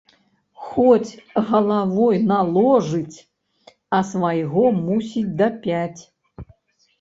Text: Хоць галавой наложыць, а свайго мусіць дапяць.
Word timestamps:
Хоць 0.67 1.19
галавой 1.49 2.17
наложыць, 2.31 3.17
а 3.99 4.01
свайго 4.13 4.65
мусіць 4.87 5.25
дапяць. 5.43 6.01